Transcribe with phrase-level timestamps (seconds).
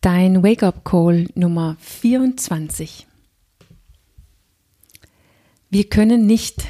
[0.00, 3.08] Dein Wake-up Call Nummer 24.
[5.70, 6.68] Wir können nicht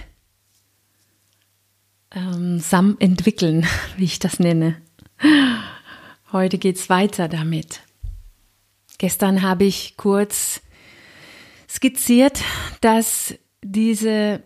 [2.10, 3.66] ähm, SAM entwickeln,
[3.98, 4.80] wie ich das nenne.
[6.32, 7.82] Heute geht's weiter damit.
[8.96, 10.62] Gestern habe ich kurz
[11.68, 12.42] skizziert,
[12.80, 14.42] dass diese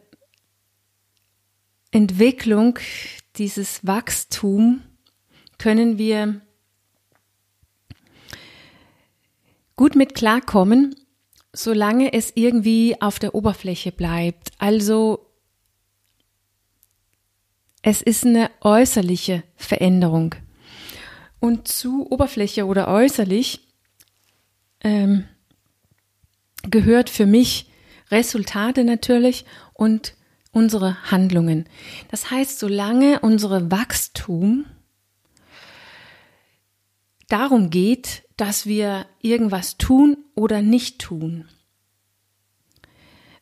[1.93, 2.81] Entwicklung,
[3.37, 4.83] dieses Wachstum
[5.59, 6.41] können wir
[9.83, 10.95] gut mit klarkommen,
[11.53, 14.53] solange es irgendwie auf der Oberfläche bleibt.
[14.59, 15.27] Also
[17.83, 20.37] es ist eine äußerliche Veränderung.
[21.41, 23.67] Und zu Oberfläche oder äußerlich
[24.85, 25.25] ähm,
[26.63, 27.69] gehört für mich
[28.09, 29.45] Resultate natürlich
[29.75, 30.15] und
[30.53, 31.69] unsere Handlungen.
[32.09, 34.65] Das heißt, solange unsere Wachstum
[37.27, 41.45] darum geht, dass wir irgendwas tun oder nicht tun.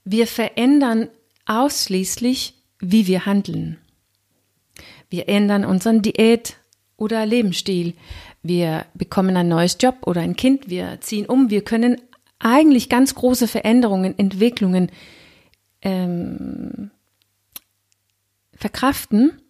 [0.05, 1.09] Wir verändern
[1.47, 3.79] ausschließlich, wie wir handeln.
[5.09, 6.59] Wir ändern unseren Diät
[6.99, 7.95] oder Lebensstil.
[8.43, 10.69] Wir bekommen ein neues Job oder ein Kind.
[10.69, 11.49] Wir ziehen um.
[11.49, 11.99] Wir können
[12.39, 14.93] eigentlich ganz große Veränderungen, Entwicklungen
[15.81, 16.91] ähm,
[18.55, 19.41] verkraften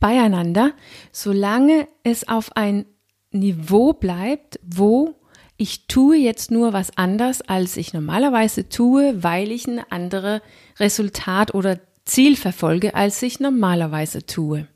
[0.00, 0.72] beieinander,
[1.12, 2.84] solange es auf ein
[3.32, 5.14] Niveau bleibt, wo
[5.56, 10.40] ich tue jetzt nur was anders, als ich normalerweise tue, weil ich ein anderes
[10.78, 14.66] Resultat oder Ziel verfolge, als ich normalerweise tue.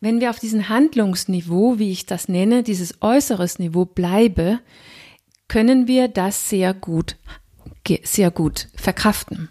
[0.00, 4.60] Wenn wir auf diesem Handlungsniveau, wie ich das nenne, dieses äußeres Niveau bleibe,
[5.48, 7.16] können wir das sehr gut,
[8.04, 9.48] sehr gut verkraften.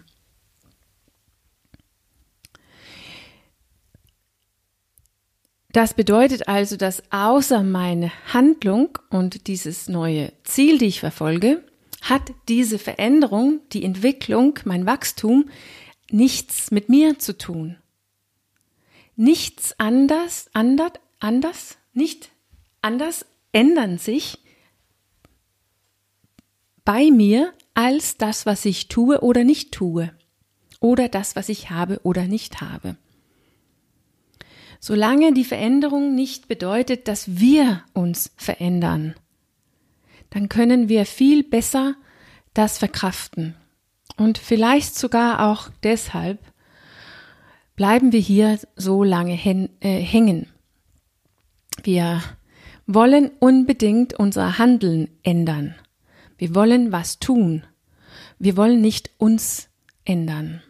[5.70, 11.62] Das bedeutet also, dass außer meine Handlung und dieses neue Ziel, die ich verfolge,
[12.00, 15.50] hat diese Veränderung, die Entwicklung, mein Wachstum
[16.10, 17.76] nichts mit mir zu tun.
[19.14, 22.30] Nichts anders, anders, anders, nicht
[22.80, 24.38] anders ändern sich
[26.84, 30.12] bei mir als das, was ich tue oder nicht tue.
[30.80, 32.96] Oder das, was ich habe oder nicht habe.
[34.80, 39.14] Solange die Veränderung nicht bedeutet, dass wir uns verändern,
[40.30, 41.94] dann können wir viel besser
[42.54, 43.54] das verkraften.
[44.16, 46.38] Und vielleicht sogar auch deshalb
[47.76, 50.46] bleiben wir hier so lange äh, hängen.
[51.82, 52.22] Wir
[52.86, 55.74] wollen unbedingt unser Handeln ändern.
[56.36, 57.64] Wir wollen was tun.
[58.38, 59.68] Wir wollen nicht uns
[60.04, 60.62] ändern.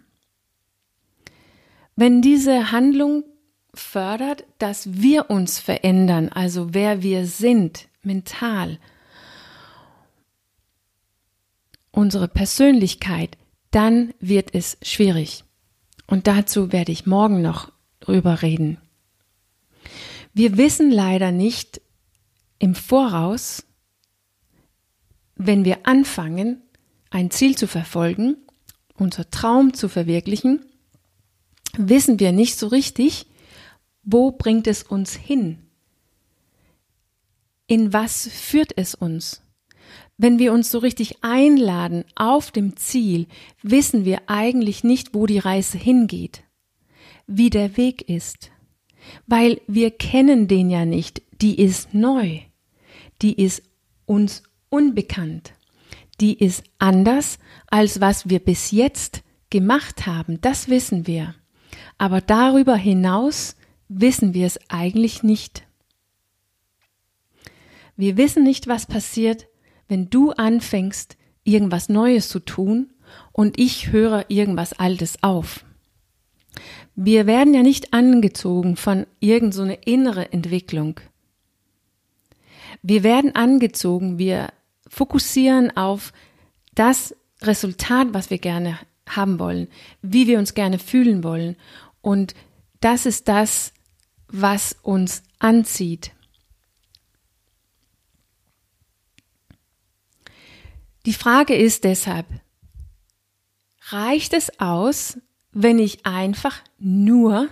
[1.96, 3.24] Wenn diese Handlung
[3.78, 8.78] fördert, dass wir uns verändern, also wer wir sind, mental,
[11.90, 13.36] unsere Persönlichkeit,
[13.70, 15.44] dann wird es schwierig.
[16.06, 18.78] Und dazu werde ich morgen noch drüber reden.
[20.32, 21.80] Wir wissen leider nicht
[22.58, 23.64] im Voraus,
[25.34, 26.62] wenn wir anfangen,
[27.10, 28.36] ein Ziel zu verfolgen,
[28.94, 30.64] unser Traum zu verwirklichen,
[31.76, 33.26] wissen wir nicht so richtig,
[34.10, 35.58] wo bringt es uns hin?
[37.66, 39.42] In was führt es uns?
[40.16, 43.26] Wenn wir uns so richtig einladen auf dem Ziel,
[43.62, 46.42] wissen wir eigentlich nicht, wo die Reise hingeht,
[47.26, 48.50] wie der Weg ist,
[49.26, 52.40] weil wir kennen den ja nicht, die ist neu,
[53.20, 53.62] die ist
[54.06, 55.52] uns unbekannt,
[56.18, 61.34] die ist anders, als was wir bis jetzt gemacht haben, das wissen wir.
[61.98, 63.54] Aber darüber hinaus
[63.88, 65.66] wissen wir es eigentlich nicht.
[67.96, 69.48] Wir wissen nicht, was passiert,
[69.88, 72.92] wenn du anfängst, irgendwas Neues zu tun
[73.32, 75.64] und ich höre irgendwas Altes auf.
[76.94, 81.00] Wir werden ja nicht angezogen von irgend so innere Entwicklung.
[82.82, 84.48] Wir werden angezogen, wir
[84.86, 86.12] fokussieren auf
[86.74, 89.68] das Resultat, was wir gerne haben wollen,
[90.02, 91.56] wie wir uns gerne fühlen wollen.
[92.00, 92.34] Und
[92.80, 93.72] das ist das,
[94.28, 96.12] was uns anzieht.
[101.06, 102.26] Die Frage ist deshalb,
[103.88, 105.18] reicht es aus,
[105.52, 107.48] wenn ich einfach nur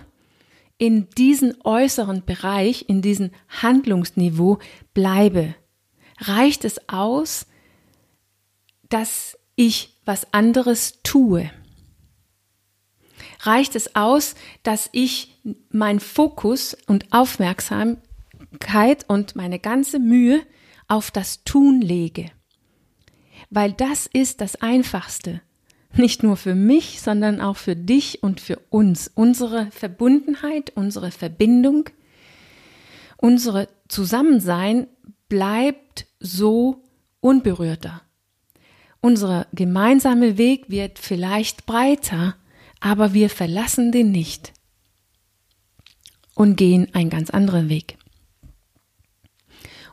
[0.77, 4.59] in diesem äußeren Bereich, in diesem Handlungsniveau
[4.93, 5.55] bleibe?
[6.19, 7.47] Reicht es aus,
[8.89, 11.49] dass ich was anderes tue?
[13.39, 15.39] Reicht es aus, dass ich
[15.71, 18.07] mein Fokus und Aufmerksamkeit
[18.47, 20.41] Aufmerksamkeit und meine ganze Mühe
[20.87, 22.31] auf das Tun lege.
[23.49, 25.41] Weil das ist das Einfachste.
[25.93, 29.09] Nicht nur für mich, sondern auch für dich und für uns.
[29.15, 31.89] Unsere Verbundenheit, unsere Verbindung,
[33.17, 34.87] unsere Zusammensein
[35.29, 36.83] bleibt so
[37.19, 38.01] unberührter.
[39.01, 42.35] Unser gemeinsamer Weg wird vielleicht breiter,
[42.79, 44.53] aber wir verlassen den nicht
[46.35, 47.97] und gehen einen ganz anderen Weg.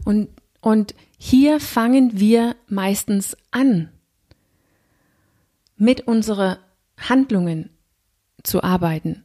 [0.04, 0.28] Und,
[0.60, 3.88] und hier fangen wir meistens an,
[5.76, 6.56] mit unseren
[6.98, 7.70] Handlungen
[8.42, 9.22] zu arbeiten.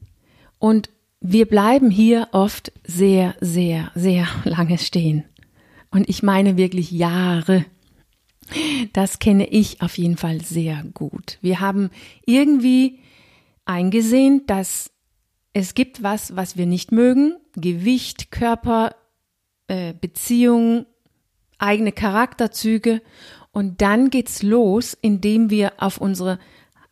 [0.58, 0.90] Und
[1.20, 5.26] wir bleiben hier oft sehr, sehr, sehr lange stehen.
[5.92, 7.66] Und ich meine wirklich Jahre.
[8.94, 11.38] Das kenne ich auf jeden Fall sehr gut.
[11.42, 11.92] Wir haben
[12.26, 13.00] irgendwie
[13.70, 14.92] eingesehen, dass
[15.54, 17.38] es gibt was, was wir nicht mögen.
[17.56, 18.96] Gewicht, Körper,
[19.68, 20.88] äh, Beziehung,
[21.60, 23.02] eigene Charakterzüge.
[23.52, 26.40] Und dann geht's los, indem wir auf unsere,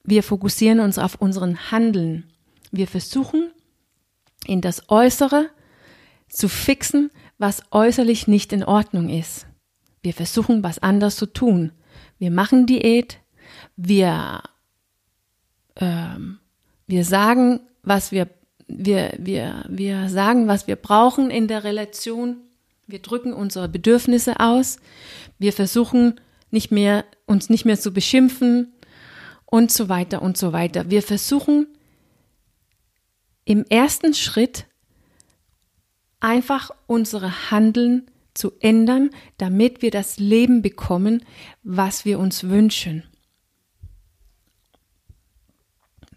[0.03, 2.31] wir fokussieren uns auf unseren Handeln.
[2.71, 3.51] Wir versuchen,
[4.45, 5.49] in das Äußere
[6.29, 9.47] zu fixen, was äußerlich nicht in Ordnung ist.
[10.03, 11.71] Wir versuchen, was anders zu tun.
[12.19, 13.19] Wir machen Diät,
[13.75, 14.43] wir,
[15.75, 16.39] ähm,
[16.87, 18.29] wir sagen, was wir,
[18.67, 22.37] wir, wir, wir sagen, was wir brauchen in der Relation.
[22.87, 24.77] Wir drücken unsere Bedürfnisse aus.
[25.37, 26.19] Wir versuchen
[26.49, 28.73] nicht mehr, uns nicht mehr zu beschimpfen
[29.45, 30.89] und so weiter und so weiter.
[30.89, 31.67] Wir versuchen
[33.43, 34.65] im ersten Schritt
[36.19, 41.25] einfach unsere Handeln zu ändern, damit wir das Leben bekommen,
[41.63, 43.03] was wir uns wünschen.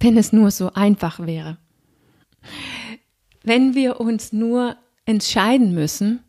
[0.00, 1.58] Wenn es nur so einfach wäre.
[3.42, 6.24] Wenn wir uns nur entscheiden müssen,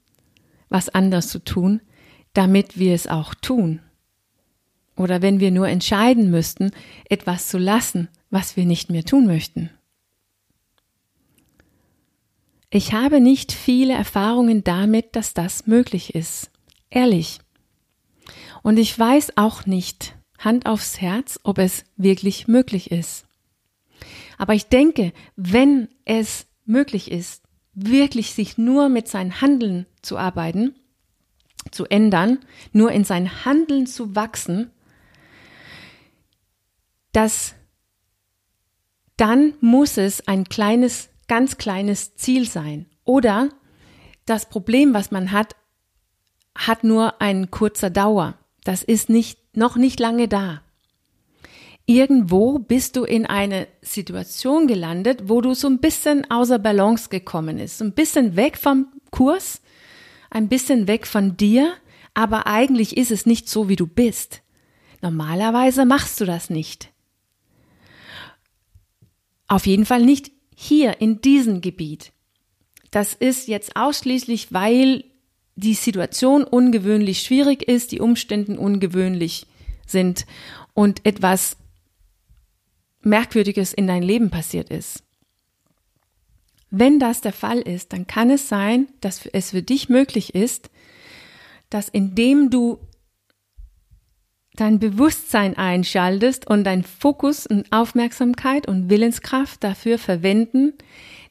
[0.70, 1.82] was anders zu tun,
[2.34, 3.82] damit wir es auch tun.
[4.96, 6.72] Oder wenn wir nur entscheiden müssten,
[7.10, 9.70] etwas zu lassen, was wir nicht mehr tun möchten.
[12.70, 16.52] Ich habe nicht viele Erfahrungen damit, dass das möglich ist.
[16.90, 17.40] Ehrlich.
[18.64, 23.26] Und ich weiß auch nicht, Hand aufs Herz, ob es wirklich möglich ist.
[24.42, 27.44] Aber ich denke, wenn es möglich ist,
[27.74, 30.74] wirklich sich nur mit seinem Handeln zu arbeiten,
[31.70, 32.40] zu ändern,
[32.72, 34.72] nur in sein Handeln zu wachsen,
[37.12, 37.54] dass
[39.16, 42.88] dann muss es ein kleines ganz kleines Ziel sein.
[43.04, 43.50] Oder
[44.26, 45.56] das Problem, was man hat,
[46.56, 48.40] hat nur eine kurze Dauer.
[48.64, 50.64] Das ist nicht, noch nicht lange da.
[51.92, 57.60] Irgendwo bist du in eine Situation gelandet, wo du so ein bisschen außer Balance gekommen
[57.60, 57.80] ist.
[57.80, 59.62] So ein bisschen weg vom Kurs,
[60.30, 61.74] ein bisschen weg von dir,
[62.14, 64.42] aber eigentlich ist es nicht so, wie du bist.
[65.02, 66.94] Normalerweise machst du das nicht.
[69.50, 72.14] Auf jeden Fall nicht hier in diesem Gebiet.
[72.90, 75.04] Das ist jetzt ausschließlich, weil
[75.58, 79.46] die Situation ungewöhnlich schwierig ist, die Umstände ungewöhnlich
[79.86, 80.26] sind
[80.74, 81.58] und etwas
[83.04, 85.04] Merkwürdiges in dein Leben passiert ist.
[86.70, 90.70] Wenn das der Fall ist, dann kann es sein, dass es für dich möglich ist,
[91.70, 92.80] dass indem du
[94.56, 100.74] dein Bewusstsein einschaltest und dein Fokus und Aufmerksamkeit und Willenskraft dafür verwenden,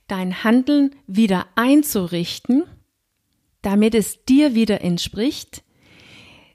[0.08, 2.64] dein Handeln wieder einzurichten,
[3.62, 5.62] damit es dir wieder entspricht,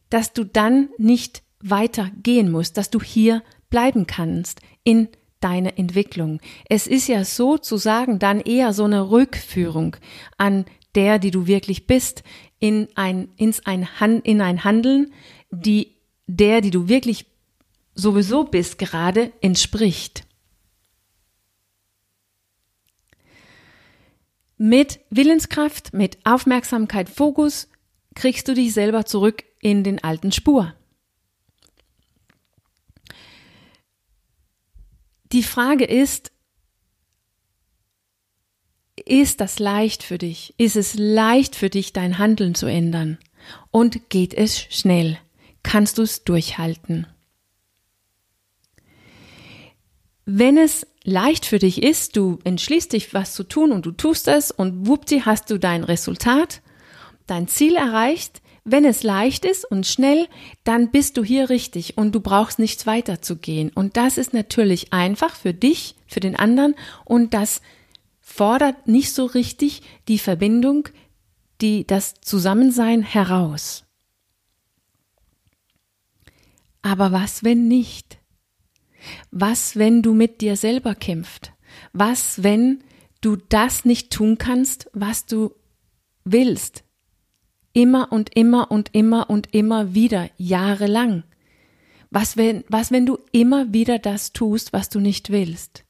[0.10, 6.39] dass du dann nicht weiter gehen musst, dass du hier bleiben kannst in deiner Entwicklung.
[6.69, 9.98] Es ist ja sozusagen dann eher so eine Rückführung
[10.38, 12.24] an der, die du wirklich bist,
[12.60, 13.88] in ein, ins ein,
[14.24, 15.13] in ein Handeln,
[15.51, 15.95] die
[16.27, 17.27] der, die du wirklich
[17.93, 20.25] sowieso bist, gerade entspricht.
[24.57, 27.69] Mit Willenskraft, mit Aufmerksamkeit, Fokus
[28.15, 30.74] kriegst du dich selber zurück in den alten Spur.
[35.36, 36.32] Die Frage ist,
[38.96, 40.56] ist das leicht für dich?
[40.58, 43.20] Ist es leicht für dich, dein Handeln zu ändern?
[43.70, 45.20] Und geht es schnell?
[45.65, 47.08] kannst du es durchhalten.
[50.25, 54.27] Wenn es leicht für dich ist, du entschließt dich, was zu tun und du tust
[54.27, 56.62] es und wuppti hast du dein Resultat,
[57.27, 58.42] dein Ziel erreicht.
[58.67, 60.27] Wenn es leicht ist und schnell,
[60.63, 63.72] dann bist du hier richtig und du brauchst nichts weiter zu gehen.
[63.74, 66.74] Und das ist natürlich einfach für dich, für den anderen
[67.05, 67.62] und das
[68.22, 70.89] fordert nicht so richtig die Verbindung,
[71.62, 73.86] die, das Zusammensein heraus.
[76.81, 78.17] Aber was, wenn nicht?
[79.29, 81.53] Was, wenn du mit dir selber kämpft?
[81.93, 82.84] Was, wenn
[83.22, 85.53] du das nicht tun kannst, was du
[86.24, 86.85] willst?
[87.75, 91.24] Immer und immer und immer und immer wieder, jahrelang.
[92.10, 95.84] Was wenn, was wenn du immer wieder das tust, was du nicht willst?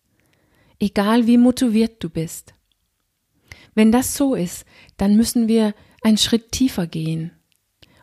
[0.80, 2.56] Egal wie motiviert du bist.
[3.75, 4.65] Wenn das so ist,
[4.98, 7.30] dann müssen wir einen Schritt tiefer gehen.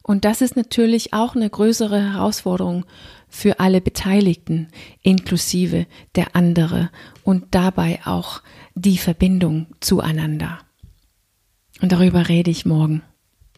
[0.05, 2.85] Und das ist natürlich auch eine größere Herausforderung
[3.29, 4.69] für alle Beteiligten,
[5.01, 6.91] inklusive der andere
[7.25, 8.43] und dabei auch
[8.77, 10.61] die Verbindung zueinander.
[11.81, 13.03] Und darüber rede ich morgen.